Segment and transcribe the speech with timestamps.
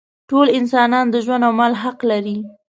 [0.29, 2.37] ټول انسانان د ژوند او مال حق لري.